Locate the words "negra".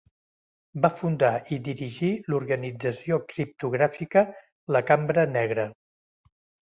5.35-5.67